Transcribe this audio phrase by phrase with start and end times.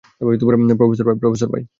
[1.21, 1.63] Professor, ভাই।